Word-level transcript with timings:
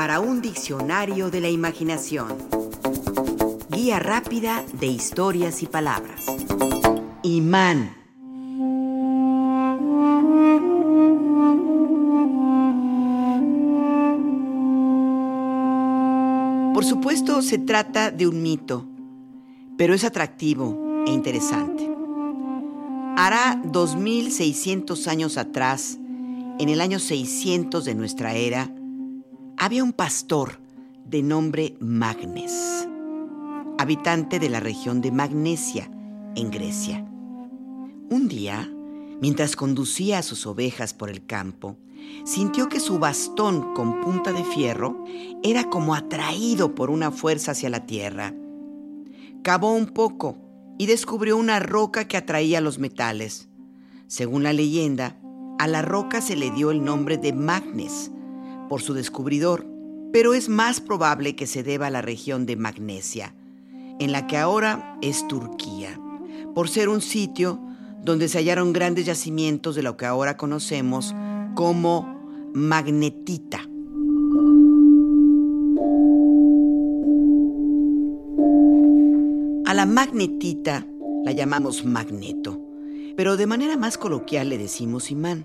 para 0.00 0.18
un 0.18 0.40
diccionario 0.40 1.30
de 1.30 1.42
la 1.42 1.50
imaginación. 1.50 2.28
Guía 3.68 3.98
rápida 3.98 4.64
de 4.72 4.86
historias 4.86 5.62
y 5.62 5.66
palabras. 5.66 6.24
Imán. 7.22 7.94
Por 16.72 16.86
supuesto, 16.86 17.42
se 17.42 17.58
trata 17.58 18.10
de 18.10 18.26
un 18.26 18.42
mito, 18.42 18.88
pero 19.76 19.92
es 19.92 20.04
atractivo 20.04 21.04
e 21.06 21.10
interesante. 21.10 21.86
Hará 23.18 23.60
2600 23.66 25.06
años 25.08 25.36
atrás, 25.36 25.98
en 26.58 26.70
el 26.70 26.80
año 26.80 26.98
600 26.98 27.84
de 27.84 27.94
nuestra 27.94 28.32
era, 28.32 28.72
había 29.60 29.84
un 29.84 29.92
pastor 29.92 30.58
de 31.04 31.22
nombre 31.22 31.76
Magnes, 31.80 32.88
habitante 33.76 34.38
de 34.38 34.48
la 34.48 34.58
región 34.58 35.02
de 35.02 35.12
Magnesia, 35.12 35.90
en 36.34 36.50
Grecia. 36.50 37.06
Un 38.08 38.26
día, 38.26 38.72
mientras 39.20 39.56
conducía 39.56 40.16
a 40.16 40.22
sus 40.22 40.46
ovejas 40.46 40.94
por 40.94 41.10
el 41.10 41.26
campo, 41.26 41.76
sintió 42.24 42.70
que 42.70 42.80
su 42.80 42.98
bastón 42.98 43.74
con 43.74 44.00
punta 44.00 44.32
de 44.32 44.44
fierro 44.44 45.04
era 45.42 45.64
como 45.64 45.94
atraído 45.94 46.74
por 46.74 46.88
una 46.88 47.10
fuerza 47.10 47.52
hacia 47.52 47.68
la 47.68 47.84
tierra. 47.84 48.32
Cavó 49.42 49.74
un 49.74 49.88
poco 49.88 50.38
y 50.78 50.86
descubrió 50.86 51.36
una 51.36 51.60
roca 51.60 52.08
que 52.08 52.16
atraía 52.16 52.62
los 52.62 52.78
metales. 52.78 53.50
Según 54.06 54.42
la 54.42 54.54
leyenda, 54.54 55.20
a 55.58 55.66
la 55.66 55.82
roca 55.82 56.22
se 56.22 56.34
le 56.34 56.50
dio 56.50 56.70
el 56.70 56.82
nombre 56.82 57.18
de 57.18 57.34
Magnes 57.34 58.10
por 58.70 58.80
su 58.80 58.94
descubridor, 58.94 59.66
pero 60.12 60.32
es 60.32 60.48
más 60.48 60.80
probable 60.80 61.36
que 61.36 61.46
se 61.46 61.62
deba 61.62 61.88
a 61.88 61.90
la 61.90 62.00
región 62.00 62.46
de 62.46 62.56
Magnesia, 62.56 63.34
en 63.98 64.12
la 64.12 64.26
que 64.26 64.38
ahora 64.38 64.96
es 65.02 65.28
Turquía, 65.28 66.00
por 66.54 66.70
ser 66.70 66.88
un 66.88 67.02
sitio 67.02 67.60
donde 68.02 68.28
se 68.28 68.38
hallaron 68.38 68.72
grandes 68.72 69.04
yacimientos 69.04 69.74
de 69.74 69.82
lo 69.82 69.98
que 69.98 70.06
ahora 70.06 70.38
conocemos 70.38 71.14
como 71.54 72.18
magnetita. 72.54 73.58
A 79.66 79.74
la 79.74 79.84
magnetita 79.84 80.86
la 81.24 81.32
llamamos 81.32 81.84
magneto 81.84 82.70
pero 83.20 83.36
de 83.36 83.46
manera 83.46 83.76
más 83.76 83.98
coloquial 83.98 84.48
le 84.48 84.56
decimos 84.56 85.10
imán. 85.10 85.44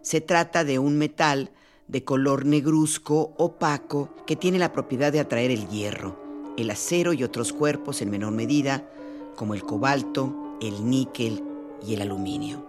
Se 0.00 0.20
trata 0.20 0.62
de 0.62 0.78
un 0.78 0.96
metal 0.96 1.50
de 1.90 2.04
color 2.04 2.46
negruzco, 2.46 3.34
opaco, 3.36 4.10
que 4.26 4.36
tiene 4.36 4.58
la 4.58 4.72
propiedad 4.72 5.12
de 5.12 5.18
atraer 5.18 5.50
el 5.50 5.68
hierro, 5.68 6.52
el 6.56 6.70
acero 6.70 7.12
y 7.12 7.24
otros 7.24 7.52
cuerpos 7.52 8.00
en 8.00 8.10
menor 8.10 8.32
medida, 8.32 8.88
como 9.34 9.54
el 9.54 9.64
cobalto, 9.64 10.56
el 10.60 10.88
níquel 10.88 11.42
y 11.84 11.94
el 11.94 12.02
aluminio. 12.02 12.64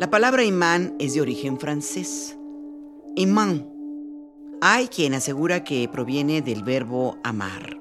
La 0.00 0.10
palabra 0.10 0.42
imán 0.42 0.96
es 0.98 1.14
de 1.14 1.20
origen 1.20 1.60
francés. 1.60 2.36
Imán. 3.14 3.70
Hay 4.60 4.88
quien 4.88 5.14
asegura 5.14 5.62
que 5.62 5.88
proviene 5.88 6.42
del 6.42 6.64
verbo 6.64 7.18
amar. 7.22 7.78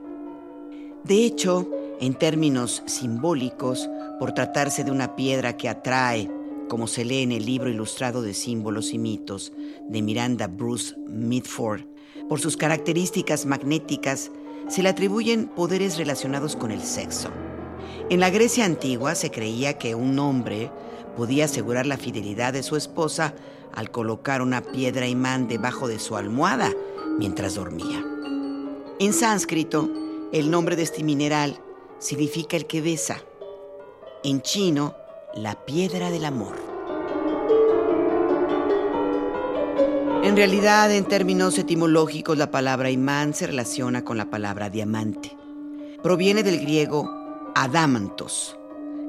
De 1.04 1.26
hecho, 1.26 1.68
en 2.00 2.14
términos 2.14 2.84
simbólicos, 2.86 3.90
por 4.20 4.34
tratarse 4.34 4.84
de 4.84 4.92
una 4.92 5.16
piedra 5.16 5.58
que 5.58 5.70
atrae, 5.70 6.30
como 6.74 6.88
se 6.88 7.06
lee 7.06 7.22
en 7.22 7.32
el 7.32 7.46
libro 7.46 7.70
ilustrado 7.70 8.24
de 8.24 8.34
símbolos 8.34 8.96
y 8.96 8.98
mitos 8.98 9.54
de 9.90 10.02
Miranda 10.02 10.48
Bruce 10.48 10.96
Mitford. 11.08 11.82
Por 12.28 12.40
sus 12.40 12.58
características 12.58 13.46
magnéticas, 13.46 14.32
se 14.70 14.82
le 14.82 14.90
atribuyen 14.90 15.50
poderes 15.50 16.00
relacionados 16.00 16.56
con 16.56 16.72
el 16.72 16.82
sexo. 16.82 17.30
En 18.10 18.20
la 18.20 18.32
Grecia 18.32 18.66
antigua 18.66 19.14
se 19.14 19.30
creía 19.30 19.78
que 19.78 19.94
un 19.94 20.18
hombre 20.18 20.72
podía 21.16 21.46
asegurar 21.46 21.86
la 21.86 21.98
fidelidad 21.98 22.54
de 22.54 22.64
su 22.64 22.76
esposa 22.76 23.36
al 23.72 23.92
colocar 23.92 24.42
una 24.42 24.64
piedra 24.64 25.08
imán 25.08 25.48
debajo 25.48 25.88
de 25.88 26.00
su 26.00 26.18
almohada 26.18 26.74
mientras 27.20 27.54
dormía. 27.54 28.04
En 28.98 29.14
sánscrito, 29.14 29.92
el 30.32 30.50
nombre 30.50 30.76
de 30.76 30.82
este 30.82 31.04
mineral 31.04 31.60
significa 32.00 32.58
el 32.58 32.66
que 32.66 32.82
besa. 32.82 33.22
En 34.24 34.42
chino, 34.42 34.96
la 35.36 35.66
piedra 35.66 36.10
del 36.10 36.26
amor. 36.26 36.63
En 40.24 40.38
realidad, 40.38 40.90
en 40.96 41.04
términos 41.04 41.60
etimológicos, 41.60 42.38
la 42.38 42.50
palabra 42.50 42.90
imán 42.90 43.34
se 43.34 43.46
relaciona 43.46 44.06
con 44.06 44.18
la 44.18 44.30
palabra 44.30 44.70
diamante. 44.70 45.36
Proviene 46.02 46.44
del 46.44 46.62
griego 46.62 47.52
adamantos, 47.56 48.58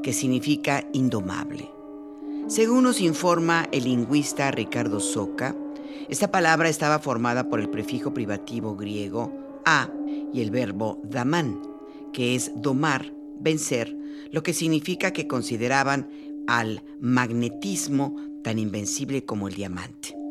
que 0.02 0.12
significa 0.12 0.84
indomable. 0.92 1.70
Según 2.48 2.82
nos 2.82 3.00
informa 3.00 3.68
el 3.70 3.84
lingüista 3.84 4.50
Ricardo 4.50 4.98
Soca, 4.98 5.54
esta 6.08 6.32
palabra 6.32 6.68
estaba 6.68 6.98
formada 6.98 7.48
por 7.48 7.60
el 7.60 7.70
prefijo 7.70 8.12
privativo 8.12 8.74
griego 8.74 9.32
a 9.64 9.88
y 10.32 10.40
el 10.40 10.50
verbo 10.50 11.00
daman, 11.04 11.62
que 12.12 12.34
es 12.34 12.50
domar, 12.56 13.14
vencer, 13.38 13.96
lo 14.32 14.42
que 14.42 14.52
significa 14.52 15.12
que 15.12 15.28
consideraban 15.28 16.10
al 16.48 16.82
magnetismo 16.98 18.16
tan 18.42 18.58
invencible 18.58 19.24
como 19.24 19.46
el 19.46 19.54
diamante. 19.54 20.23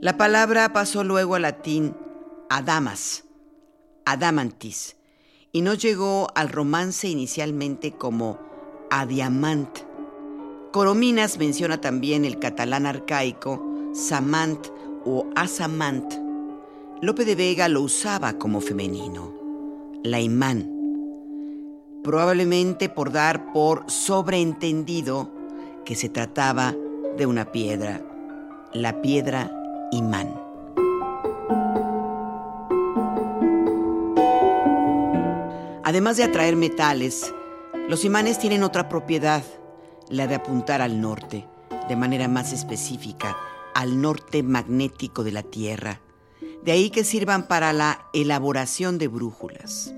La 0.00 0.16
palabra 0.16 0.72
pasó 0.72 1.04
luego 1.04 1.34
al 1.34 1.42
latín 1.42 1.94
adamas, 2.48 3.24
adamantis, 4.06 4.96
y 5.52 5.60
no 5.60 5.74
llegó 5.74 6.28
al 6.34 6.48
romance 6.48 7.06
inicialmente 7.06 7.92
como 7.92 8.38
adiamant. 8.90 9.80
Corominas 10.72 11.38
menciona 11.38 11.82
también 11.82 12.24
el 12.24 12.38
catalán 12.38 12.86
arcaico 12.86 13.62
samant 13.92 14.68
o 15.04 15.26
asamant. 15.36 16.14
Lope 17.02 17.26
de 17.26 17.34
Vega 17.34 17.68
lo 17.68 17.82
usaba 17.82 18.38
como 18.38 18.62
femenino, 18.62 19.34
la 20.02 20.20
imán 20.20 20.80
probablemente 22.02 22.88
por 22.88 23.12
dar 23.12 23.52
por 23.52 23.84
sobreentendido 23.90 25.30
que 25.84 25.94
se 25.94 26.08
trataba 26.08 26.74
de 27.16 27.26
una 27.26 27.52
piedra, 27.52 28.00
la 28.72 29.02
piedra 29.02 29.59
imán. 29.92 30.50
Además 35.82 36.16
de 36.16 36.24
atraer 36.24 36.54
metales, 36.54 37.34
los 37.88 38.04
imanes 38.04 38.38
tienen 38.38 38.62
otra 38.62 38.88
propiedad, 38.88 39.42
la 40.08 40.28
de 40.28 40.36
apuntar 40.36 40.82
al 40.82 41.00
norte, 41.00 41.48
de 41.88 41.96
manera 41.96 42.28
más 42.28 42.52
específica, 42.52 43.36
al 43.74 44.00
norte 44.00 44.44
magnético 44.44 45.24
de 45.24 45.32
la 45.32 45.42
Tierra. 45.42 46.00
De 46.62 46.70
ahí 46.72 46.90
que 46.90 47.02
sirvan 47.02 47.48
para 47.48 47.72
la 47.72 48.06
elaboración 48.12 48.98
de 48.98 49.08
brújulas. 49.08 49.92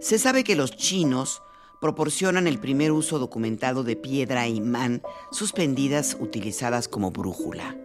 Se 0.00 0.18
sabe 0.20 0.44
que 0.44 0.54
los 0.54 0.76
chinos 0.76 1.42
proporcionan 1.80 2.46
el 2.46 2.60
primer 2.60 2.92
uso 2.92 3.18
documentado 3.18 3.82
de 3.82 3.96
piedra 3.96 4.46
e 4.46 4.50
imán 4.50 5.02
suspendidas 5.32 6.16
utilizadas 6.20 6.86
como 6.86 7.10
brújula. 7.10 7.76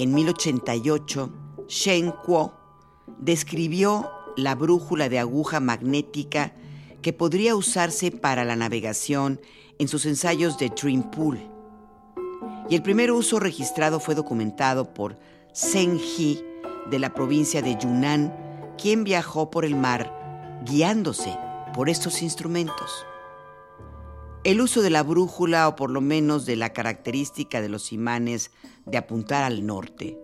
En 0.00 0.14
1088, 0.14 1.30
Shen 1.68 2.10
Kuo 2.10 2.54
describió 3.18 4.10
la 4.34 4.54
brújula 4.54 5.10
de 5.10 5.18
aguja 5.18 5.60
magnética 5.60 6.54
que 7.02 7.12
podría 7.12 7.54
usarse 7.54 8.10
para 8.10 8.46
la 8.46 8.56
navegación 8.56 9.42
en 9.78 9.88
sus 9.88 10.06
ensayos 10.06 10.56
de 10.56 10.70
Dream 10.70 11.10
Pool. 11.10 11.38
Y 12.70 12.76
el 12.76 12.82
primer 12.82 13.12
uso 13.12 13.40
registrado 13.40 14.00
fue 14.00 14.14
documentado 14.14 14.94
por 14.94 15.18
Zheng 15.54 16.00
He 16.00 16.42
de 16.88 16.98
la 16.98 17.12
provincia 17.12 17.60
de 17.60 17.76
Yunnan, 17.78 18.34
quien 18.78 19.04
viajó 19.04 19.50
por 19.50 19.66
el 19.66 19.76
mar 19.76 20.62
guiándose 20.64 21.36
por 21.74 21.90
estos 21.90 22.22
instrumentos. 22.22 23.04
El 24.44 24.62
uso 24.62 24.80
de 24.80 24.88
la 24.88 25.02
brújula 25.02 25.68
o 25.68 25.76
por 25.76 25.90
lo 25.90 26.00
menos 26.00 26.46
de 26.46 26.56
la 26.56 26.72
característica 26.72 27.60
de 27.60 27.68
los 27.68 27.92
imanes 27.92 28.50
de 28.90 28.98
apuntar 28.98 29.42
al 29.44 29.66
norte 29.66 30.18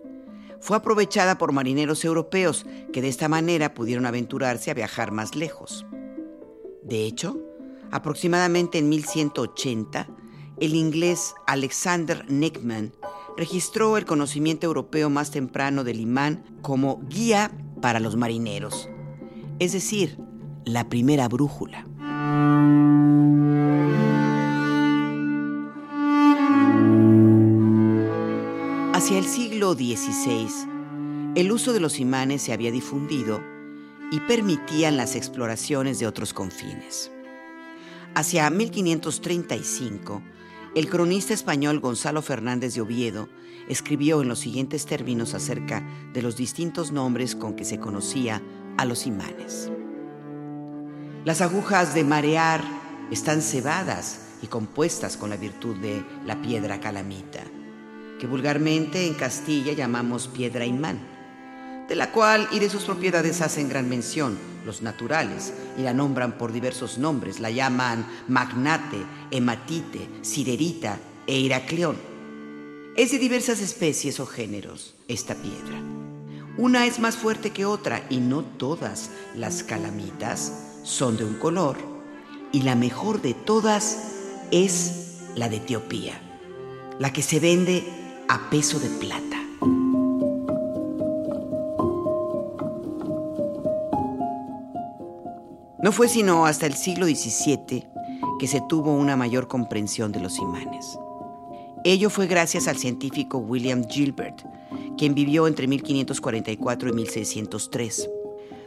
fue 0.59 0.77
aprovechada 0.77 1.37
por 1.37 1.51
marineros 1.51 2.03
europeos 2.03 2.65
que 2.91 3.01
de 3.01 3.09
esta 3.09 3.29
manera 3.29 3.73
pudieron 3.73 4.05
aventurarse 4.05 4.71
a 4.71 4.73
viajar 4.73 5.11
más 5.11 5.35
lejos. 5.35 5.85
De 6.83 7.05
hecho, 7.05 7.39
aproximadamente 7.91 8.77
en 8.77 8.89
1180, 8.89 10.07
el 10.59 10.75
inglés 10.75 11.35
Alexander 11.45 12.25
Neckman 12.29 12.93
registró 13.37 13.97
el 13.97 14.05
conocimiento 14.05 14.65
europeo 14.65 15.09
más 15.09 15.31
temprano 15.31 15.83
del 15.83 15.99
imán 15.99 16.43
como 16.61 17.01
guía 17.07 17.51
para 17.81 17.99
los 17.99 18.15
marineros, 18.15 18.89
es 19.59 19.73
decir, 19.73 20.17
la 20.65 20.89
primera 20.89 21.27
brújula. 21.27 21.85
Hacia 29.07 29.19
el 29.19 29.25
siglo 29.25 29.73
XVI, 29.73 30.49
el 31.35 31.53
uso 31.53 31.71
de 31.71 31.79
los 31.79 31.97
imanes 32.01 32.41
se 32.41 32.51
había 32.51 32.71
difundido 32.71 33.41
y 34.11 34.19
permitían 34.19 34.97
las 34.97 35.15
exploraciones 35.15 35.97
de 35.99 36.07
otros 36.07 36.33
confines. 36.33 37.09
Hacia 38.15 38.49
1535, 38.49 40.21
el 40.75 40.89
cronista 40.89 41.33
español 41.33 41.79
Gonzalo 41.79 42.21
Fernández 42.21 42.75
de 42.75 42.81
Oviedo 42.81 43.29
escribió 43.69 44.21
en 44.21 44.27
los 44.27 44.39
siguientes 44.39 44.85
términos 44.85 45.33
acerca 45.35 45.87
de 46.11 46.21
los 46.21 46.35
distintos 46.35 46.91
nombres 46.91 47.33
con 47.33 47.55
que 47.55 47.63
se 47.63 47.79
conocía 47.79 48.41
a 48.77 48.83
los 48.83 49.07
imanes. 49.07 49.71
Las 51.23 51.39
agujas 51.39 51.95
de 51.95 52.03
marear 52.03 52.61
están 53.09 53.41
cebadas 53.41 54.35
y 54.41 54.47
compuestas 54.47 55.15
con 55.15 55.29
la 55.29 55.37
virtud 55.37 55.77
de 55.77 56.03
la 56.25 56.41
piedra 56.41 56.81
calamita, 56.81 57.45
que 58.19 58.27
vulgarmente 58.27 59.05
en 59.05 59.13
Castilla 59.13 59.73
llamamos 59.73 60.27
piedra 60.27 60.65
imán, 60.65 60.99
de 61.87 61.95
la 61.95 62.11
cual 62.11 62.47
y 62.51 62.59
de 62.59 62.69
sus 62.69 62.83
propiedades 62.83 63.41
hacen 63.41 63.69
gran 63.69 63.87
mención 63.89 64.37
los 64.67 64.81
naturales 64.81 65.53
y 65.77 65.81
la 65.81 65.93
nombran 65.93 66.37
por 66.37 66.51
diversos 66.51 66.97
nombres, 66.97 67.39
la 67.39 67.49
llaman 67.49 68.05
magnate, 68.27 68.97
hematite, 69.31 70.09
siderita 70.21 70.99
e 71.25 71.39
iracleón. 71.39 71.97
Es 72.95 73.11
de 73.11 73.17
diversas 73.17 73.61
especies 73.61 74.19
o 74.19 74.25
géneros 74.25 74.95
esta 75.07 75.35
piedra. 75.35 75.81
Una 76.57 76.85
es 76.85 76.99
más 76.99 77.15
fuerte 77.15 77.51
que 77.51 77.65
otra 77.65 78.05
y 78.09 78.17
no 78.17 78.43
todas 78.43 79.11
las 79.35 79.63
calamitas 79.63 80.81
son 80.83 81.15
de 81.15 81.23
un 81.23 81.35
color 81.35 81.77
y 82.51 82.63
la 82.63 82.75
mejor 82.75 83.21
de 83.21 83.33
todas 83.33 84.13
es 84.51 85.19
la 85.35 85.49
de 85.49 85.57
Etiopía, 85.57 86.19
la 86.99 87.13
que 87.13 87.21
se 87.21 87.39
vende 87.39 87.85
a 88.29 88.49
peso 88.49 88.79
de 88.79 88.89
plata. 88.89 89.37
No 95.81 95.91
fue 95.91 96.09
sino 96.09 96.45
hasta 96.45 96.65
el 96.65 96.73
siglo 96.73 97.05
XVII 97.05 97.87
que 98.39 98.47
se 98.47 98.61
tuvo 98.67 98.91
una 98.93 99.15
mayor 99.15 99.47
comprensión 99.47 100.11
de 100.11 100.19
los 100.19 100.39
imanes. 100.39 100.99
Ello 101.85 102.09
fue 102.09 102.27
gracias 102.27 102.67
al 102.67 102.77
científico 102.77 103.37
William 103.37 103.87
Gilbert, 103.87 104.41
quien 104.97 105.15
vivió 105.15 105.47
entre 105.47 105.67
1544 105.67 106.89
y 106.89 106.93
1603. 106.93 108.09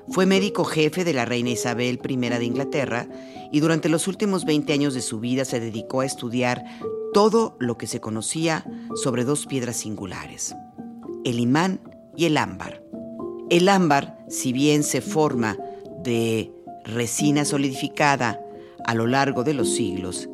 Fue 0.09 0.25
médico 0.25 0.65
jefe 0.65 1.05
de 1.05 1.13
la 1.13 1.27
reina 1.27 1.51
Isabel 1.51 2.01
I 2.09 2.17
de 2.17 2.45
Inglaterra 2.45 3.07
y 3.53 3.61
durante 3.61 3.89
los 3.89 4.09
últimos 4.09 4.45
20 4.45 4.73
años 4.73 4.95
de 4.95 5.03
su 5.03 5.21
vida 5.21 5.45
se 5.45 5.61
dedicó 5.61 6.01
a 6.01 6.07
estudiar 6.07 6.65
todo 7.13 7.57
lo 7.59 7.77
que 7.77 7.87
se 7.87 8.01
conocía 8.01 8.65
sobre 8.95 9.25
dos 9.25 9.47
piedras 9.47 9.77
singulares, 9.77 10.55
el 11.25 11.41
imán 11.41 11.81
y 12.17 12.27
el 12.27 12.37
ámbar. 12.37 12.83
El 13.51 13.69
ámbar, 13.69 14.19
si 14.29 14.53
bien 14.53 14.83
se 14.85 15.01
forma 15.01 15.59
de 16.03 16.53
resina 16.85 17.45
solidificada 17.45 18.41
a 18.85 18.95
lo 18.95 19.07
largo 19.07 19.45
de 19.45 19.55
los 19.55 19.75
siglos, 19.75 20.29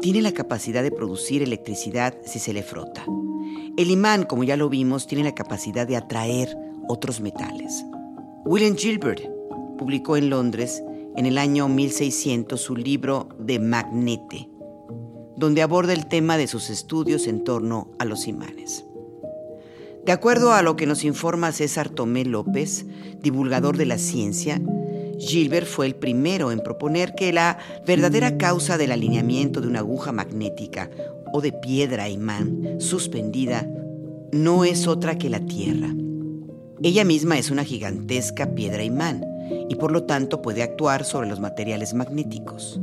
tiene 0.00 0.22
la 0.22 0.32
capacidad 0.32 0.82
de 0.82 0.92
producir 0.92 1.42
electricidad 1.42 2.14
si 2.24 2.38
se 2.38 2.52
le 2.52 2.62
frota. 2.62 3.04
El 3.76 3.90
imán, 3.90 4.24
como 4.24 4.44
ya 4.44 4.56
lo 4.56 4.68
vimos, 4.68 5.06
tiene 5.06 5.24
la 5.24 5.34
capacidad 5.34 5.86
de 5.86 5.96
atraer 5.96 6.56
otros 6.88 7.20
metales. 7.20 7.84
William 8.44 8.76
Gilbert 8.76 9.22
publicó 9.78 10.16
en 10.16 10.30
Londres 10.30 10.82
en 11.16 11.26
el 11.26 11.38
año 11.38 11.68
1600 11.68 12.60
su 12.60 12.76
libro 12.76 13.28
De 13.38 13.58
Magnete, 13.58 14.48
donde 15.42 15.60
aborda 15.60 15.92
el 15.92 16.06
tema 16.06 16.36
de 16.36 16.46
sus 16.46 16.70
estudios 16.70 17.26
en 17.26 17.42
torno 17.42 17.90
a 17.98 18.04
los 18.04 18.28
imanes. 18.28 18.84
De 20.06 20.12
acuerdo 20.12 20.52
a 20.52 20.62
lo 20.62 20.76
que 20.76 20.86
nos 20.86 21.02
informa 21.02 21.50
César 21.50 21.88
Tomé 21.88 22.24
López, 22.24 22.86
divulgador 23.20 23.76
de 23.76 23.86
la 23.86 23.98
ciencia, 23.98 24.62
Gilbert 25.18 25.66
fue 25.66 25.86
el 25.86 25.96
primero 25.96 26.52
en 26.52 26.60
proponer 26.60 27.16
que 27.16 27.32
la 27.32 27.58
verdadera 27.84 28.38
causa 28.38 28.78
del 28.78 28.92
alineamiento 28.92 29.60
de 29.60 29.66
una 29.66 29.80
aguja 29.80 30.12
magnética 30.12 30.90
o 31.32 31.40
de 31.40 31.50
piedra 31.50 32.08
imán 32.08 32.76
suspendida 32.78 33.68
no 34.30 34.64
es 34.64 34.86
otra 34.86 35.18
que 35.18 35.28
la 35.28 35.40
Tierra. 35.40 35.92
Ella 36.84 37.04
misma 37.04 37.36
es 37.36 37.50
una 37.50 37.64
gigantesca 37.64 38.54
piedra 38.54 38.84
imán 38.84 39.24
y 39.68 39.74
por 39.74 39.90
lo 39.90 40.04
tanto 40.04 40.40
puede 40.40 40.62
actuar 40.62 41.04
sobre 41.04 41.28
los 41.28 41.40
materiales 41.40 41.94
magnéticos. 41.94 42.80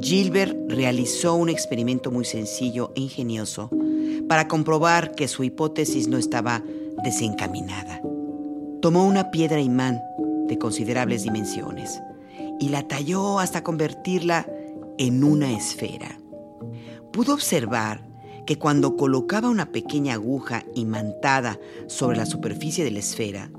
Gilbert 0.00 0.54
realizó 0.68 1.34
un 1.34 1.48
experimento 1.48 2.10
muy 2.10 2.24
sencillo 2.24 2.92
e 2.94 3.00
ingenioso 3.00 3.70
para 4.28 4.46
comprobar 4.46 5.14
que 5.14 5.26
su 5.26 5.42
hipótesis 5.42 6.08
no 6.08 6.18
estaba 6.18 6.62
desencaminada. 7.02 8.02
Tomó 8.82 9.06
una 9.06 9.30
piedra 9.30 9.60
imán 9.60 10.00
de 10.48 10.58
considerables 10.58 11.22
dimensiones 11.22 12.00
y 12.60 12.68
la 12.68 12.86
talló 12.86 13.38
hasta 13.38 13.62
convertirla 13.62 14.46
en 14.98 15.24
una 15.24 15.56
esfera. 15.56 16.18
Pudo 17.12 17.34
observar 17.34 18.06
que 18.46 18.58
cuando 18.58 18.96
colocaba 18.96 19.48
una 19.48 19.72
pequeña 19.72 20.14
aguja 20.14 20.64
imantada 20.74 21.58
sobre 21.86 22.18
la 22.18 22.26
superficie 22.26 22.84
de 22.84 22.90
la 22.90 23.00
esfera, 23.00 23.50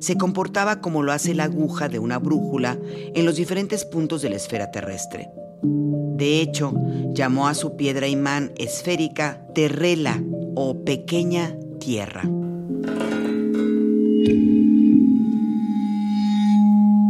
se 0.00 0.16
comportaba 0.16 0.80
como 0.80 1.02
lo 1.02 1.12
hace 1.12 1.34
la 1.34 1.44
aguja 1.44 1.88
de 1.88 1.98
una 1.98 2.18
brújula 2.18 2.78
en 3.14 3.24
los 3.24 3.36
diferentes 3.36 3.84
puntos 3.84 4.22
de 4.22 4.30
la 4.30 4.36
esfera 4.36 4.70
terrestre. 4.72 5.30
De 5.62 6.40
hecho, 6.40 6.74
llamó 7.14 7.48
a 7.48 7.54
su 7.54 7.76
piedra 7.76 8.08
imán 8.08 8.52
esférica 8.56 9.46
terrela 9.54 10.22
o 10.54 10.84
pequeña 10.84 11.56
tierra. 11.80 12.22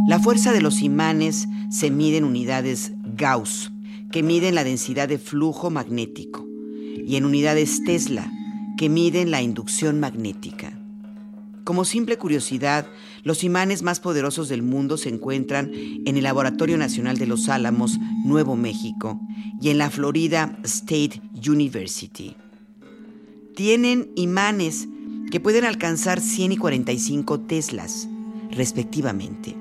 La 0.07 0.19
fuerza 0.19 0.51
de 0.51 0.61
los 0.61 0.81
imanes 0.81 1.47
se 1.69 1.89
mide 1.89 2.17
en 2.17 2.25
unidades 2.25 2.93
Gauss, 3.15 3.71
que 4.11 4.21
miden 4.21 4.53
la 4.53 4.63
densidad 4.63 5.07
de 5.07 5.17
flujo 5.17 5.69
magnético 5.69 6.45
y 7.05 7.15
en 7.15 7.25
unidades 7.25 7.83
Tesla, 7.83 8.31
que 8.77 8.89
miden 8.89 9.31
la 9.31 9.41
inducción 9.41 9.99
magnética. 9.99 10.79
Como 11.63 11.85
simple 11.85 12.17
curiosidad, 12.17 12.85
los 13.23 13.43
imanes 13.43 13.83
más 13.83 13.99
poderosos 13.99 14.49
del 14.49 14.61
mundo 14.61 14.97
se 14.97 15.09
encuentran 15.09 15.71
en 15.73 16.17
el 16.17 16.23
Laboratorio 16.23 16.77
Nacional 16.77 17.17
de 17.17 17.25
los 17.25 17.47
Álamos, 17.47 17.97
Nuevo 18.25 18.55
México, 18.55 19.19
y 19.61 19.69
en 19.69 19.77
la 19.77 19.89
Florida 19.89 20.59
State 20.63 21.21
University. 21.47 22.35
Tienen 23.55 24.11
imanes 24.15 24.87
que 25.31 25.39
pueden 25.39 25.63
alcanzar 25.63 26.19
100 26.19 26.51
y 26.51 26.57
45 26.57 27.39
teslas, 27.41 28.09
respectivamente. 28.51 29.55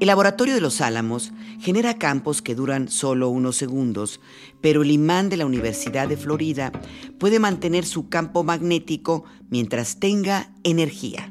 El 0.00 0.06
laboratorio 0.06 0.54
de 0.54 0.62
los 0.62 0.80
Álamos 0.80 1.32
genera 1.60 1.98
campos 1.98 2.40
que 2.40 2.54
duran 2.54 2.88
solo 2.88 3.28
unos 3.28 3.56
segundos, 3.56 4.18
pero 4.62 4.80
el 4.80 4.90
imán 4.90 5.28
de 5.28 5.36
la 5.36 5.44
Universidad 5.44 6.08
de 6.08 6.16
Florida 6.16 6.72
puede 7.18 7.38
mantener 7.38 7.84
su 7.84 8.08
campo 8.08 8.42
magnético 8.42 9.24
mientras 9.50 10.00
tenga 10.00 10.52
energía. 10.64 11.30